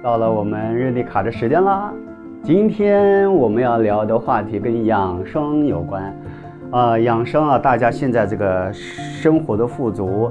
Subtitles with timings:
[0.00, 1.92] 到了我们日历卡的时间啦。
[2.44, 6.14] 今天我们要聊的话题跟养生有关。
[6.70, 10.30] 啊，养生啊，大家现在这个生活的富足，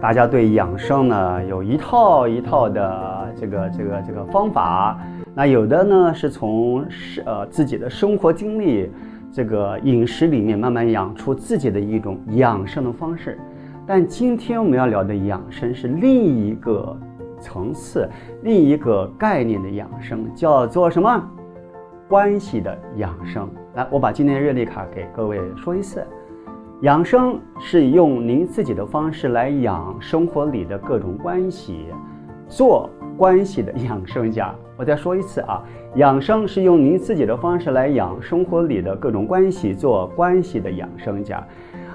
[0.00, 4.96] 大家对养生呢有一套一套的这个这个这个方法。
[5.34, 8.88] 那有的呢是从是呃自己的生活经历，
[9.32, 13.36] 这个饮食里面慢慢养出自己的一种养生的方式。
[13.86, 16.96] 但今天我们要聊的养生是另一个
[17.40, 18.08] 层次、
[18.42, 21.28] 另一个概念的养生，叫做什么？
[22.08, 23.48] 关系的养生。
[23.74, 26.04] 来，我把今天的日历卡给各位说一次：
[26.82, 31.86] 养生是用您自己的方式来养生活里的各种关系，
[32.48, 34.52] 做关系的养生家。
[34.76, 35.62] 我再说一次啊，
[35.94, 41.46] 养生是用您自己的方式来养生活里的各种关系，做关系的养生家。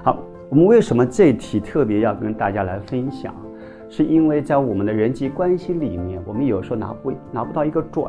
[0.02, 3.34] 好，我们为什么这题特别要跟大家来分享？
[3.88, 8.04] 是因为在我们的人际关系里面，我们有时候拿不拿不到一个准。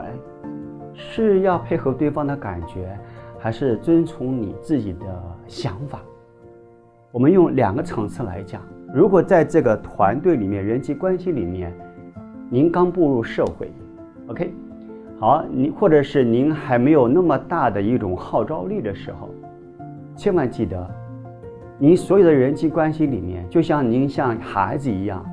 [0.99, 2.97] 是要配合对方的感觉，
[3.37, 6.01] 还是遵从你自己的想法？
[7.11, 8.63] 我们用两个层次来讲。
[8.91, 11.71] 如果在这个团队里面、人际关系里面，
[12.49, 13.71] 您刚步入社会
[14.27, 14.51] ，OK，
[15.19, 19.29] 好，您或者是您还没有那么大的一种号召力的时候，
[20.15, 20.89] 千万记得，
[21.77, 25.23] 您所有的人际关系里面，就像您像孩子一样，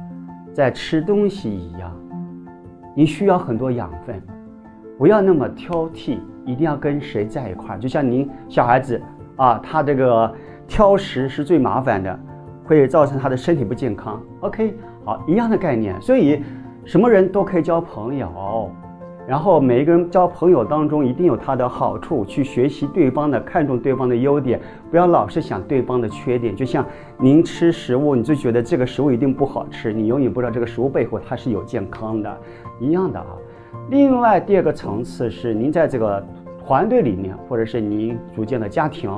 [0.54, 1.92] 在吃东西一样，
[2.94, 4.22] 你需要很多养分。
[4.96, 7.78] 不要那么挑剔，一定要跟谁在一块儿。
[7.80, 9.02] 就像您小孩子
[9.34, 10.32] 啊，他这个
[10.68, 12.16] 挑食是最麻烦的，
[12.64, 14.22] 会造成他的身体不健康。
[14.40, 16.00] OK，好，一样的概念。
[16.00, 16.44] 所以，
[16.84, 18.70] 什么人都可以交朋友，
[19.26, 26.54] 然后每一个人交朋友当中一定有他的好处，去学习对方的，看重对方的优点，不要老是想对方的缺点。
[26.54, 26.84] 就像
[27.18, 32.38] 您吃食物，你就觉得这个食物一定不好吃，你永远不知道这个食物背后它是有健康的，
[32.78, 33.26] 一样的啊。
[33.90, 36.22] 另外，第二个层次是您在这个
[36.66, 39.10] 团队里面，或者是您组建的家庭，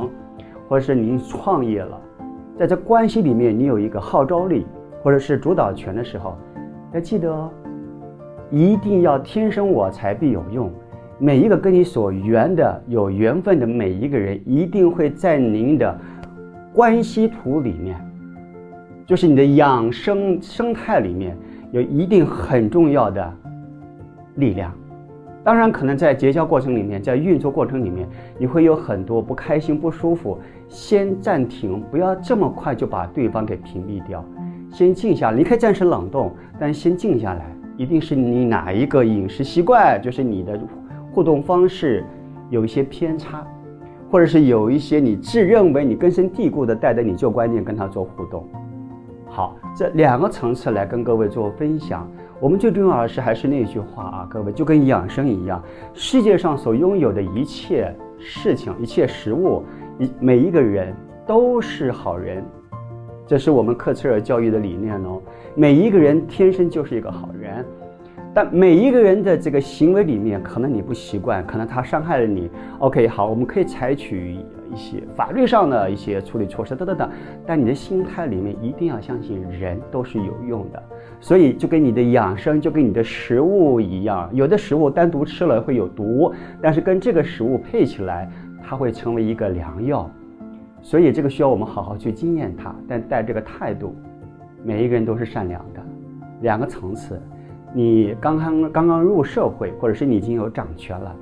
[0.68, 2.00] 或者是您创业了，
[2.56, 4.66] 在这关系里面，你有一个号召力
[5.02, 6.36] 或者是主导权的时候，
[6.92, 7.50] 要记得哦，
[8.50, 10.70] 一定要天生我材必有用。
[11.18, 15.98] 每一个跟你所缘的、有缘分的每一个人，一定会在您的
[16.72, 17.98] 关系图里面，
[19.06, 21.34] 就是你的养生生态里面
[21.72, 23.34] 有一定很重要的。
[24.34, 24.70] 力量，
[25.42, 28.06] 当然可能在结交过程里面，在运作过程里面，
[28.38, 30.38] 你会有很多不开心、不舒服。
[30.68, 34.22] 先暂停，不要这么快就把对方给屏蔽掉，
[34.70, 35.36] 先静下来。
[35.38, 37.55] 你可以暂时冷冻，但先静下来。
[37.76, 40.58] 一定是你哪一个饮食习惯，就是你的
[41.12, 42.04] 互动方式
[42.50, 43.46] 有一些偏差，
[44.10, 48.48] 或者是有一些你自认为你根深蒂固的带着你旧观念跟他做互动。
[49.28, 52.08] 好，这两个层次来跟各位做分享。
[52.38, 55.62] 我们最重要的是还是那句话啊，各位就跟养生一样，
[55.92, 59.62] 世界上所拥有的一切事情、一切食物，
[59.98, 60.94] 一每一个人
[61.26, 62.44] 都是好人，
[63.26, 65.20] 这是我们克茨尔教育的理念哦。
[65.54, 67.64] 每一个人天生就是一个好人，
[68.32, 72.50] 但每一个人的这个行为里面，可能你不习惯，可能他伤害了你。
[72.78, 74.38] OK，好，我们可以采取。
[74.68, 77.08] 一些法律上的一些处理措施等等等，
[77.46, 80.82] 但你的心态里面一定要相信人都是有用的，
[81.20, 88.28] 所以就跟你的养生，就跟你的食物一样，有的食物单独吃了会有毒，但是跟这个食物配起来，
[88.60, 90.10] 它会成为一个良药，
[90.86, 93.92] 所以这个需要我们好好去经验它，但带这个态度，
[94.62, 95.82] 每一个人都是善良的。
[96.42, 97.20] 两个层次，
[97.74, 101.12] 你刚刚刚刚入社会，或者是你已经有掌权了，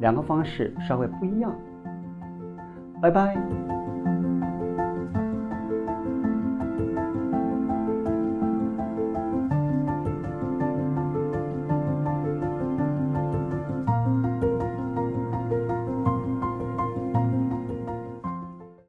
[0.00, 1.54] 两个方式稍微不一样。
[3.00, 3.71] 拜拜。